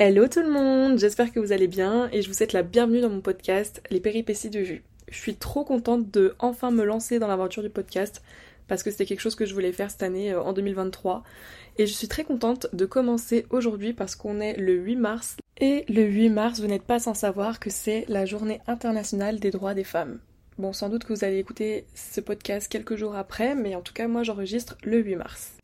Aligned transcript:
Hello 0.00 0.28
tout 0.28 0.42
le 0.42 0.48
monde, 0.48 0.96
j'espère 0.96 1.32
que 1.32 1.40
vous 1.40 1.50
allez 1.50 1.66
bien 1.66 2.08
et 2.12 2.22
je 2.22 2.28
vous 2.28 2.34
souhaite 2.34 2.52
la 2.52 2.62
bienvenue 2.62 3.00
dans 3.00 3.08
mon 3.08 3.20
podcast 3.20 3.82
Les 3.90 3.98
péripéties 3.98 4.48
de 4.48 4.62
Jus. 4.62 4.84
Je 5.08 5.18
suis 5.18 5.34
trop 5.34 5.64
contente 5.64 6.08
de 6.12 6.36
enfin 6.38 6.70
me 6.70 6.84
lancer 6.84 7.18
dans 7.18 7.26
l'aventure 7.26 7.64
du 7.64 7.68
podcast 7.68 8.22
parce 8.68 8.84
que 8.84 8.92
c'était 8.92 9.06
quelque 9.06 9.22
chose 9.22 9.34
que 9.34 9.44
je 9.44 9.54
voulais 9.54 9.72
faire 9.72 9.90
cette 9.90 10.04
année 10.04 10.32
euh, 10.32 10.40
en 10.40 10.52
2023 10.52 11.24
et 11.78 11.86
je 11.88 11.92
suis 11.92 12.06
très 12.06 12.22
contente 12.22 12.68
de 12.72 12.86
commencer 12.86 13.44
aujourd'hui 13.50 13.92
parce 13.92 14.14
qu'on 14.14 14.38
est 14.40 14.56
le 14.56 14.74
8 14.74 14.94
mars 14.94 15.36
et 15.60 15.84
le 15.88 16.04
8 16.04 16.28
mars 16.28 16.60
vous 16.60 16.68
n'êtes 16.68 16.84
pas 16.84 17.00
sans 17.00 17.14
savoir 17.14 17.58
que 17.58 17.68
c'est 17.68 18.04
la 18.06 18.24
journée 18.24 18.60
internationale 18.68 19.40
des 19.40 19.50
droits 19.50 19.74
des 19.74 19.82
femmes. 19.82 20.20
Bon 20.58 20.72
sans 20.72 20.90
doute 20.90 21.02
que 21.02 21.12
vous 21.12 21.24
allez 21.24 21.38
écouter 21.38 21.86
ce 21.96 22.20
podcast 22.20 22.68
quelques 22.68 22.94
jours 22.94 23.16
après 23.16 23.56
mais 23.56 23.74
en 23.74 23.80
tout 23.80 23.94
cas 23.94 24.06
moi 24.06 24.22
j'enregistre 24.22 24.78
le 24.84 24.98
8 24.98 25.16
mars. 25.16 25.57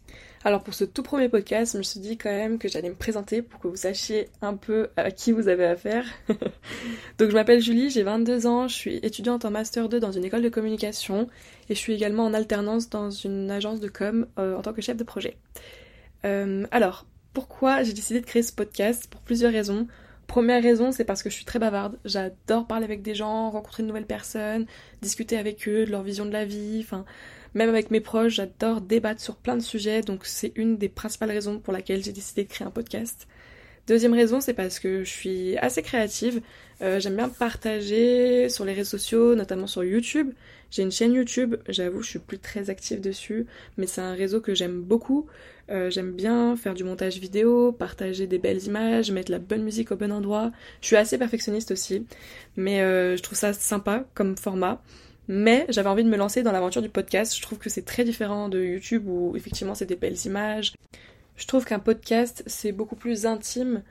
Alors 0.46 0.62
pour 0.62 0.74
ce 0.74 0.84
tout 0.84 1.02
premier 1.02 1.30
podcast, 1.30 1.72
je 1.72 1.78
me 1.78 1.82
suis 1.82 2.00
dit 2.00 2.18
quand 2.18 2.30
même 2.30 2.58
que 2.58 2.68
j'allais 2.68 2.90
me 2.90 2.94
présenter 2.94 3.40
pour 3.40 3.60
que 3.60 3.66
vous 3.66 3.76
sachiez 3.76 4.28
un 4.42 4.54
peu 4.54 4.90
à 4.94 5.10
qui 5.10 5.32
vous 5.32 5.48
avez 5.48 5.64
affaire. 5.64 6.04
Donc 7.18 7.30
je 7.30 7.34
m'appelle 7.34 7.62
Julie, 7.62 7.88
j'ai 7.88 8.02
22 8.02 8.46
ans, 8.46 8.68
je 8.68 8.74
suis 8.74 8.96
étudiante 8.96 9.46
en 9.46 9.50
Master 9.50 9.88
2 9.88 10.00
dans 10.00 10.12
une 10.12 10.22
école 10.22 10.42
de 10.42 10.50
communication 10.50 11.28
et 11.70 11.74
je 11.74 11.80
suis 11.80 11.94
également 11.94 12.26
en 12.26 12.34
alternance 12.34 12.90
dans 12.90 13.08
une 13.08 13.50
agence 13.50 13.80
de 13.80 13.88
com 13.88 14.26
euh, 14.38 14.54
en 14.54 14.60
tant 14.60 14.74
que 14.74 14.82
chef 14.82 14.98
de 14.98 15.04
projet. 15.04 15.38
Euh, 16.26 16.66
alors, 16.70 17.06
pourquoi 17.32 17.82
j'ai 17.82 17.94
décidé 17.94 18.20
de 18.20 18.26
créer 18.26 18.42
ce 18.42 18.52
podcast? 18.52 19.06
Pour 19.10 19.22
plusieurs 19.22 19.52
raisons. 19.52 19.86
Première 20.26 20.62
raison, 20.62 20.92
c'est 20.92 21.04
parce 21.04 21.22
que 21.22 21.30
je 21.30 21.34
suis 21.34 21.44
très 21.44 21.58
bavarde. 21.58 21.98
J'adore 22.04 22.66
parler 22.66 22.84
avec 22.84 23.02
des 23.02 23.14
gens, 23.14 23.50
rencontrer 23.50 23.82
de 23.82 23.88
nouvelles 23.88 24.06
personnes, 24.06 24.66
discuter 25.02 25.36
avec 25.36 25.68
eux 25.68 25.84
de 25.84 25.90
leur 25.90 26.02
vision 26.02 26.24
de 26.26 26.32
la 26.32 26.44
vie, 26.44 26.80
enfin 26.82 27.04
même 27.54 27.68
avec 27.68 27.90
mes 27.92 28.00
proches, 28.00 28.34
j'adore 28.34 28.80
débattre 28.80 29.20
sur 29.20 29.36
plein 29.36 29.56
de 29.56 29.62
sujets, 29.62 30.00
donc 30.02 30.26
c'est 30.26 30.52
une 30.56 30.76
des 30.76 30.88
principales 30.88 31.30
raisons 31.30 31.60
pour 31.60 31.72
laquelle 31.72 32.02
j'ai 32.02 32.12
décidé 32.12 32.44
de 32.44 32.48
créer 32.48 32.66
un 32.66 32.70
podcast. 32.72 33.28
Deuxième 33.86 34.14
raison, 34.14 34.40
c'est 34.40 34.54
parce 34.54 34.78
que 34.78 35.04
je 35.04 35.10
suis 35.10 35.58
assez 35.58 35.82
créative. 35.82 36.40
Euh, 36.80 37.00
j'aime 37.00 37.16
bien 37.16 37.28
partager 37.28 38.48
sur 38.48 38.64
les 38.64 38.72
réseaux 38.72 38.96
sociaux, 38.96 39.34
notamment 39.34 39.66
sur 39.66 39.84
YouTube. 39.84 40.32
J'ai 40.70 40.82
une 40.82 40.90
chaîne 40.90 41.12
YouTube, 41.12 41.56
j'avoue, 41.68 42.02
je 42.02 42.08
suis 42.08 42.18
plus 42.18 42.38
très 42.38 42.70
active 42.70 43.00
dessus, 43.00 43.46
mais 43.76 43.86
c'est 43.86 44.00
un 44.00 44.14
réseau 44.14 44.40
que 44.40 44.54
j'aime 44.54 44.80
beaucoup. 44.80 45.26
Euh, 45.70 45.90
j'aime 45.90 46.12
bien 46.12 46.56
faire 46.56 46.74
du 46.74 46.82
montage 46.82 47.18
vidéo, 47.18 47.72
partager 47.72 48.26
des 48.26 48.38
belles 48.38 48.64
images, 48.64 49.10
mettre 49.10 49.30
la 49.30 49.38
bonne 49.38 49.62
musique 49.62 49.92
au 49.92 49.96
bon 49.96 50.10
endroit. 50.10 50.50
Je 50.80 50.86
suis 50.88 50.96
assez 50.96 51.18
perfectionniste 51.18 51.70
aussi, 51.70 52.06
mais 52.56 52.80
euh, 52.80 53.16
je 53.16 53.22
trouve 53.22 53.38
ça 53.38 53.52
sympa 53.52 54.04
comme 54.14 54.36
format. 54.36 54.82
Mais 55.28 55.64
j'avais 55.68 55.88
envie 55.88 56.04
de 56.04 56.08
me 56.08 56.16
lancer 56.16 56.42
dans 56.42 56.52
l'aventure 56.52 56.82
du 56.82 56.90
podcast. 56.90 57.36
Je 57.36 57.42
trouve 57.42 57.58
que 57.58 57.70
c'est 57.70 57.84
très 57.84 58.04
différent 58.04 58.48
de 58.48 58.62
YouTube 58.62 59.06
où 59.06 59.36
effectivement 59.36 59.74
c'est 59.74 59.86
des 59.86 59.96
belles 59.96 60.18
images. 60.26 60.74
Je 61.36 61.46
trouve 61.46 61.64
qu'un 61.64 61.78
podcast 61.78 62.42
c'est 62.46 62.72
beaucoup 62.72 62.96
plus 62.96 63.26
intime 63.26 63.82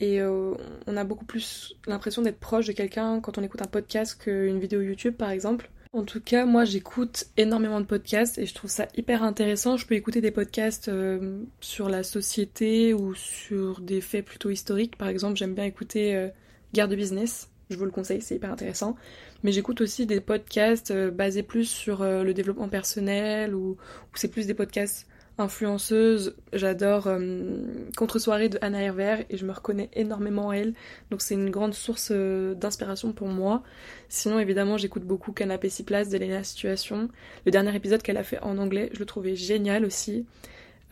et 0.00 0.20
euh, 0.20 0.54
on 0.86 0.96
a 0.96 1.04
beaucoup 1.04 1.24
plus 1.24 1.76
l'impression 1.86 2.22
d'être 2.22 2.40
proche 2.40 2.66
de 2.66 2.72
quelqu'un 2.72 3.20
quand 3.20 3.38
on 3.38 3.42
écoute 3.42 3.62
un 3.62 3.66
podcast 3.66 4.20
qu'une 4.20 4.58
vidéo 4.58 4.80
YouTube 4.80 5.14
par 5.14 5.30
exemple. 5.30 5.70
En 5.94 6.02
tout 6.02 6.20
cas, 6.20 6.44
moi 6.44 6.64
j'écoute 6.64 7.26
énormément 7.36 7.80
de 7.80 7.86
podcasts 7.86 8.36
et 8.38 8.46
je 8.46 8.54
trouve 8.54 8.68
ça 8.68 8.88
hyper 8.96 9.22
intéressant. 9.22 9.76
Je 9.76 9.86
peux 9.86 9.94
écouter 9.94 10.20
des 10.20 10.32
podcasts 10.32 10.88
euh, 10.88 11.44
sur 11.60 11.88
la 11.88 12.02
société 12.02 12.92
ou 12.92 13.14
sur 13.14 13.80
des 13.80 14.00
faits 14.00 14.24
plutôt 14.24 14.50
historiques. 14.50 14.98
Par 14.98 15.06
exemple, 15.06 15.36
j'aime 15.36 15.54
bien 15.54 15.62
écouter 15.62 16.16
euh, 16.16 16.28
Guerre 16.72 16.88
de 16.88 16.96
business 16.96 17.48
je 17.70 17.76
vous 17.76 17.86
le 17.86 17.90
conseille, 17.90 18.20
c'est 18.20 18.36
hyper 18.36 18.52
intéressant. 18.52 18.94
Mais 19.42 19.50
j'écoute 19.50 19.80
aussi 19.80 20.04
des 20.04 20.20
podcasts 20.20 20.90
euh, 20.90 21.10
basés 21.10 21.42
plus 21.42 21.64
sur 21.64 22.04
le 22.04 22.34
développement 22.34 22.68
personnel 22.68 23.54
ou, 23.54 23.78
c'est 24.14 24.28
plus 24.28 24.46
des 24.46 24.54
podcasts 24.54 25.06
influenceuses. 25.38 26.36
J'adore 26.52 27.06
euh, 27.06 27.62
Contre-soirée 27.96 28.48
de 28.48 28.58
Anna 28.60 28.82
Herver 28.82 29.26
et 29.30 29.36
je 29.36 29.44
me 29.44 29.52
reconnais 29.52 29.90
énormément 29.94 30.46
en 30.46 30.52
elle. 30.52 30.74
Donc 31.10 31.22
c'est 31.22 31.34
une 31.34 31.50
grande 31.50 31.74
source 31.74 32.12
d'inspiration 32.12 33.12
pour 33.12 33.28
moi. 33.28 33.62
Sinon 34.08 34.38
évidemment 34.38 34.76
j'écoute 34.76 35.04
beaucoup 35.04 35.32
Canapé 35.32 35.68
6 35.68 35.84
places 35.84 36.08
d'Elena 36.08 36.44
Situation. 36.44 37.08
Le 37.46 37.50
dernier 37.50 37.74
épisode 37.74 38.02
qu'elle 38.02 38.16
a 38.16 38.24
fait 38.24 38.40
en 38.40 38.58
anglais, 38.58 38.90
je 38.92 38.98
le 38.98 39.06
trouvais 39.06 39.36
génial 39.36 39.84
aussi. 39.84 40.26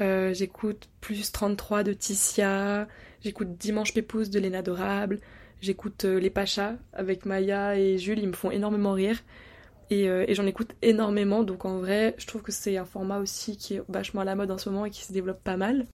j'écoute 0.01 0.89
Plus 1.01 1.31
33 1.33 1.85
de 1.85 1.93
Ticia. 1.93 2.89
J'écoute 3.23 3.57
Dimanche 3.57 3.95
Pépouze 3.95 4.31
de 4.31 4.41
Léna 4.41 4.63
Dorable. 4.63 5.21
J'écoute 5.63 6.05
euh, 6.05 6.19
les 6.19 6.29
Pachas 6.29 6.75
avec 6.93 7.25
Maya 7.25 7.79
et 7.79 7.97
Jules, 7.97 8.19
ils 8.19 8.27
me 8.27 8.33
font 8.33 8.51
énormément 8.51 8.93
rire. 8.93 9.23
Euh, 9.93 10.25
et, 10.29 10.35
j'en 10.35 10.47
écoute 10.47 10.71
énormément, 10.83 11.43
donc 11.43 11.65
en 11.65 11.79
vrai, 11.79 12.15
je 12.19 12.27
trouve 12.27 12.43
que 12.43 12.53
c'est 12.53 12.77
un 12.77 12.85
format 12.85 13.19
aussi 13.19 13.57
qui 13.57 13.75
est 13.75 13.83
vachement 13.89 14.23
à 14.23 14.25
la 14.25 14.35
mode 14.35 14.51
en 14.51 14.59
ce 14.59 14.69
moment 14.71 14.87
et 14.87 14.91
qui 14.91 15.05
se 15.05 15.13
développe 15.13 15.43
pas 15.43 15.57
mal. 15.57 15.87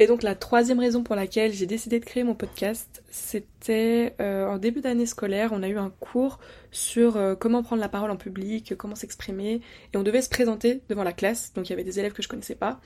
Et 0.00 0.06
donc 0.06 0.22
la 0.22 0.36
troisième 0.36 0.78
raison 0.78 1.02
pour 1.02 1.16
laquelle 1.16 1.52
j'ai 1.52 1.66
décidé 1.66 1.98
de 1.98 2.04
créer 2.04 2.22
mon 2.22 2.36
podcast, 2.36 3.02
c'était 3.10 4.14
euh, 4.20 4.46
en 4.46 4.58
début 4.58 4.80
d'année 4.80 5.06
scolaire, 5.06 5.50
on 5.52 5.64
a 5.64 5.68
eu 5.68 5.76
un 5.76 5.90
cours 5.98 6.38
sur 6.70 7.18
comment 7.40 7.64
prendre 7.64 7.80
la 7.80 7.88
parole 7.88 8.12
en 8.12 8.16
public, 8.16 8.76
comment 8.76 8.94
s'exprimer, 8.94 9.60
et 9.92 9.96
on 9.96 10.04
devait 10.04 10.22
se 10.22 10.28
présenter 10.28 10.82
devant 10.88 11.02
la 11.02 11.12
classe, 11.12 11.52
donc 11.52 11.68
il 11.68 11.70
y 11.70 11.72
avait 11.72 11.82
des 11.82 11.98
élèves 11.98 12.12
que 12.12 12.22
je 12.22 12.28
connaissais 12.28 12.54
pas. 12.54 12.80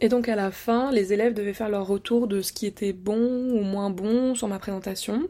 Et 0.00 0.08
donc 0.08 0.28
à 0.28 0.36
la 0.36 0.50
fin, 0.50 0.90
les 0.92 1.12
élèves 1.12 1.34
devaient 1.34 1.54
faire 1.54 1.70
leur 1.70 1.86
retour 1.86 2.26
de 2.26 2.42
ce 2.42 2.52
qui 2.52 2.66
était 2.66 2.92
bon 2.92 3.50
ou 3.50 3.62
moins 3.62 3.90
bon 3.90 4.34
sur 4.34 4.48
ma 4.48 4.58
présentation. 4.58 5.28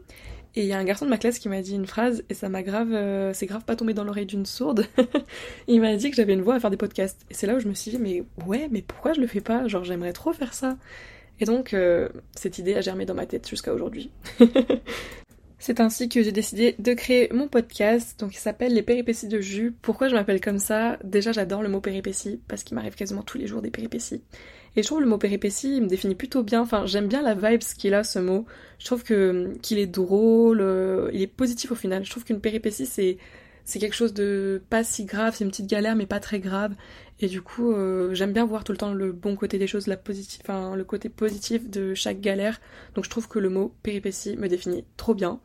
Et 0.57 0.61
il 0.61 0.65
y 0.65 0.73
a 0.73 0.79
un 0.79 0.83
garçon 0.83 1.05
de 1.05 1.11
ma 1.11 1.19
classe 1.19 1.37
qui 1.37 1.49
m'a 1.49 1.61
dit 1.61 1.75
une 1.75 1.85
phrase 1.85 2.23
et 2.29 2.33
ça 2.33 2.49
m'a 2.49 2.63
grave, 2.63 2.91
euh, 2.91 3.31
c'est 3.31 3.45
grave 3.45 3.63
pas 3.63 3.75
tombé 3.75 3.93
dans 3.93 4.03
l'oreille 4.03 4.25
d'une 4.25 4.47
sourde. 4.47 4.87
il 5.67 5.79
m'a 5.79 5.95
dit 5.95 6.09
que 6.09 6.15
j'avais 6.15 6.33
une 6.33 6.41
voix 6.41 6.55
à 6.55 6.59
faire 6.59 6.71
des 6.71 6.77
podcasts. 6.77 7.27
Et 7.29 7.35
c'est 7.35 7.45
là 7.45 7.53
où 7.53 7.59
je 7.59 7.67
me 7.67 7.75
suis 7.75 7.91
dit 7.91 7.99
mais 7.99 8.23
ouais, 8.47 8.67
mais 8.71 8.81
pourquoi 8.81 9.13
je 9.13 9.21
le 9.21 9.27
fais 9.27 9.39
pas? 9.39 9.67
Genre 9.67 9.83
j'aimerais 9.83 10.13
trop 10.13 10.33
faire 10.33 10.55
ça. 10.55 10.75
Et 11.39 11.45
donc 11.45 11.75
euh, 11.75 12.09
cette 12.33 12.57
idée 12.57 12.73
a 12.73 12.81
germé 12.81 13.05
dans 13.05 13.13
ma 13.13 13.27
tête 13.27 13.47
jusqu'à 13.47 13.71
aujourd'hui. 13.71 14.09
C'est 15.67 15.81
ainsi 15.81 16.07
que 16.07 16.23
j'ai 16.23 16.31
décidé 16.31 16.75
de 16.79 16.93
créer 16.93 17.27
mon 17.33 17.49
podcast, 17.49 18.17
donc 18.21 18.33
il 18.33 18.39
s'appelle 18.39 18.73
Les 18.73 18.83
péripéties 18.83 19.27
de 19.27 19.41
Jus. 19.41 19.75
Pourquoi 19.81 20.07
je 20.07 20.15
m'appelle 20.15 20.39
comme 20.39 20.59
ça? 20.59 20.97
Déjà 21.03 21.33
j'adore 21.33 21.61
le 21.61 21.67
mot 21.67 21.81
péripéties, 21.81 22.39
parce 22.47 22.63
qu'il 22.63 22.75
m'arrive 22.75 22.95
quasiment 22.95 23.21
tous 23.21 23.37
les 23.37 23.47
jours 23.47 23.61
des 23.61 23.69
péripéties. 23.69 24.23
Et 24.77 24.81
je 24.81 24.87
trouve 24.87 25.01
le 25.01 25.07
mot 25.07 25.17
péripétie, 25.17 25.75
il 25.75 25.81
me 25.83 25.89
définit 25.89 26.15
plutôt 26.15 26.41
bien, 26.41 26.61
enfin 26.61 26.85
j'aime 26.85 27.07
bien 27.09 27.21
la 27.21 27.33
vibe 27.33 27.59
qu'il 27.77 27.93
a 27.95 28.05
ce 28.05 28.17
mot. 28.17 28.45
Je 28.79 28.85
trouve 28.85 29.03
qu'il 29.03 29.77
est 29.77 29.87
drôle, 29.87 30.61
euh, 30.61 31.09
il 31.11 31.21
est 31.21 31.27
positif 31.27 31.69
au 31.73 31.75
final. 31.75 32.05
Je 32.05 32.11
trouve 32.11 32.23
qu'une 32.23 32.39
péripétie 32.39 32.85
c'est 32.85 33.17
c'est 33.67 33.79
quelque 33.79 33.95
chose 33.95 34.13
de 34.13 34.61
pas 34.69 34.85
si 34.85 35.03
grave, 35.03 35.35
c'est 35.37 35.43
une 35.43 35.51
petite 35.51 35.67
galère 35.67 35.97
mais 35.97 36.05
pas 36.05 36.21
très 36.21 36.39
grave. 36.39 36.73
Et 37.19 37.27
du 37.27 37.41
coup, 37.41 37.73
euh, 37.73 38.13
j'aime 38.13 38.31
bien 38.31 38.45
voir 38.45 38.63
tout 38.63 38.71
le 38.71 38.77
temps 38.77 38.93
le 38.93 39.11
bon 39.11 39.35
côté 39.35 39.59
des 39.59 39.67
choses, 39.67 39.87
le 39.87 40.83
côté 40.83 41.09
positif 41.09 41.69
de 41.69 41.93
chaque 41.93 42.21
galère. 42.21 42.61
Donc 42.95 43.03
je 43.03 43.09
trouve 43.09 43.27
que 43.27 43.39
le 43.39 43.49
mot 43.49 43.73
péripétie 43.83 44.37
me 44.37 44.47
définit 44.47 44.85
trop 44.95 45.13
bien. 45.13 45.41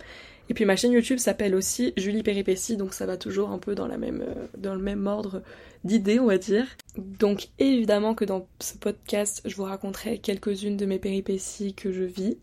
Et 0.49 0.55
puis 0.55 0.65
ma 0.65 0.77
chaîne 0.77 0.93
YouTube 0.93 1.19
s'appelle 1.19 1.55
aussi 1.57 1.95
Julie 1.97 2.23
Péripétie, 2.23 2.77
donc 2.77 2.95
ça 2.95 3.07
va 3.07 3.17
toujours 3.17 3.51
un 3.51 3.59
peu 3.59 3.75
dans, 3.75 3.91
euh, 3.91 4.35
dans 4.57 4.75
le 4.77 4.83
même 4.83 5.07
ordre 5.09 5.43
d'idées, 5.83 6.21
on 6.21 6.27
va 6.27 6.39
dire. 6.39 6.67
Donc 6.97 7.49
évidemment 7.59 8.15
que 8.15 8.25
dans 8.25 8.47
ce 8.61 8.77
podcast, 8.77 9.43
je 9.45 9.57
vous 9.57 9.65
raconterai 9.65 10.19
quelques-unes 10.19 10.77
de 10.77 10.87
mes 10.87 11.01
péripéties 11.01 11.75
que 11.75 11.91
je 11.91 12.05
vis. 12.05 12.39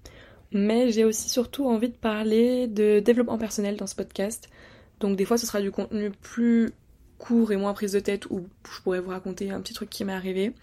Mais 0.52 0.92
j'ai 0.92 1.06
aussi 1.06 1.30
surtout 1.30 1.68
envie 1.68 1.90
de 1.90 1.96
parler 1.96 2.68
de 2.68 3.00
développement 3.00 3.38
personnel 3.38 3.78
dans 3.78 3.88
ce 3.88 3.96
podcast. 3.96 4.50
Donc 5.00 5.16
des 5.16 5.26
fois 5.26 5.38
ce 5.38 5.46
sera 5.46 5.62
du 5.62 5.72
contenu 5.72 6.12
plus 6.12 6.72
court 7.20 7.52
et 7.52 7.58
moins 7.58 7.74
prise 7.74 7.92
de 7.92 8.00
tête 8.00 8.26
où 8.32 8.48
je 8.72 8.82
pourrais 8.82 9.00
vous 9.00 9.12
raconter 9.12 9.52
un 9.52 9.62
petit 9.62 9.74
truc 9.74 9.90
qui 9.90 10.04
m'est 10.06 10.14
arrivé. 10.14 10.54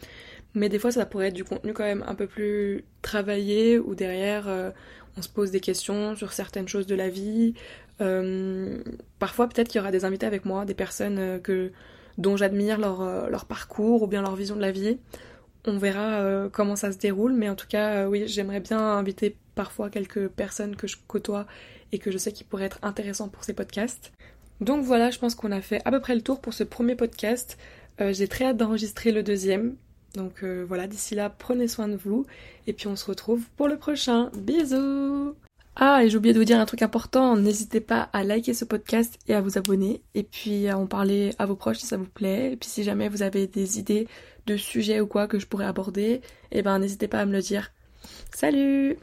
Mais 0.55 0.69
des 0.69 0.79
fois 0.79 0.91
ça 0.91 1.07
pourrait 1.07 1.29
être 1.29 1.35
du 1.35 1.45
contenu 1.45 1.73
quand 1.73 1.85
même 1.85 2.05
un 2.09 2.15
peu 2.15 2.27
plus 2.27 2.85
travaillé 3.03 3.79
où 3.79 3.95
derrière 3.95 4.49
euh, 4.49 4.71
on 5.17 5.23
se 5.23 5.29
pose 5.29 5.51
des 5.51 5.61
questions 5.61 6.17
sur 6.17 6.33
certaines 6.33 6.67
choses 6.67 6.87
de 6.87 6.95
la 6.95 7.09
vie. 7.09 7.55
Euh, 8.01 8.83
parfois 9.19 9.49
peut-être 9.49 9.69
qu'il 9.69 9.79
y 9.79 9.81
aura 9.81 9.93
des 9.93 10.05
invités 10.05 10.27
avec 10.27 10.45
moi, 10.45 10.65
des 10.65 10.75
personnes 10.75 11.19
euh, 11.19 11.39
que, 11.39 11.73
dont 12.19 12.37
j'admire 12.37 12.79
leur, 12.79 13.45
parcours 13.47 14.03
ou 14.03 14.07
bien 14.07 14.23
leur 14.23 14.35
vision 14.35 14.57
de 14.57 14.63
la 14.63 14.73
vie. 14.73 14.99
On 15.67 15.79
verra 15.79 16.49
comment 16.53 16.77
ça 16.77 16.93
se 16.93 16.97
déroule, 16.97 17.33
mais 17.33 17.49
en 17.49 17.57
tout 17.57 17.67
cas 17.67 18.07
oui 18.09 18.29
j'aimerais 18.29 18.61
bien 18.61 18.79
inviter 18.79 19.37
parfois 19.57 19.91
quelques 19.91 20.29
personnes 20.29 20.77
que 20.77 20.87
je 20.87 20.97
côtoie 21.09 21.47
et 21.91 21.99
que 21.99 22.13
je 22.13 22.19
sais 22.19 22.33
qui 22.33 22.45
pourraient 22.45 22.67
être 22.67 22.79
intéressants 22.83 23.29
pour 23.29 23.43
ces 23.43 23.53
podcasts. 23.53 24.13
Donc 24.61 24.85
voilà, 24.85 25.11
je 25.11 25.19
pense 25.19 25.35
qu'on 25.35 25.53
a 25.53 25.61
fait 25.61 25.83
à 25.85 25.91
peu 25.91 26.01
près 26.01 26.15
le 26.15 26.23
tour 26.23 26.41
pour 26.41 26.55
ce 26.55 26.65
premier 26.65 26.95
podcast. 26.95 27.59
Euh, 28.01 28.13
j'ai 28.13 28.29
très 28.29 28.47
hâte 28.47 28.57
d'enregistrer 28.57 29.13
le 29.13 29.23
deuxième. 29.23 29.77
Donc 30.15 30.43
euh, 30.43 30.65
voilà, 30.67 30.87
d'ici 30.87 31.15
là, 31.15 31.31
prenez 31.31 31.69
soin 31.69 31.89
de 31.89 31.97
vous. 31.97 32.27
Et 32.67 32.73
puis 32.73 32.87
on 32.87 32.97
se 32.97 33.05
retrouve 33.05 33.47
pour 33.57 33.69
le 33.69 33.77
prochain. 33.77 34.31
Bisous 34.35 35.35
Ah, 35.77 36.03
et 36.03 36.09
j'ai 36.09 36.17
oublié 36.17 36.33
de 36.33 36.39
vous 36.39 36.45
dire 36.45 36.59
un 36.59 36.65
truc 36.67 36.83
important. 36.83 37.37
N'hésitez 37.37 37.81
pas 37.81 38.09
à 38.13 38.25
liker 38.25 38.55
ce 38.55 38.65
podcast 38.65 39.19
et 39.29 39.35
à 39.35 39.43
vous 39.43 39.59
abonner. 39.59 40.01
Et 40.15 40.23
puis 40.23 40.69
à 40.69 40.79
en 40.79 40.87
parler 40.87 41.35
à 41.39 41.45
vos 41.45 41.57
proches 41.57 41.79
si 41.79 41.87
ça 41.87 41.99
vous 41.99 42.09
plaît. 42.09 42.53
Et 42.53 42.57
puis 42.57 42.69
si 42.69 42.83
jamais 42.83 43.09
vous 43.09 43.23
avez 43.23 43.47
des 43.47 43.79
idées 43.79 44.09
de 44.47 44.57
sujets 44.57 45.01
ou 45.01 45.07
quoi 45.07 45.27
que 45.27 45.39
je 45.39 45.47
pourrais 45.47 45.67
aborder, 45.67 46.23
eh 46.53 46.63
ben 46.63 46.79
n'hésitez 46.79 47.09
pas 47.09 47.21
à 47.21 47.27
me 47.27 47.33
le 47.33 47.41
dire. 47.41 47.73
Salut 48.33 48.97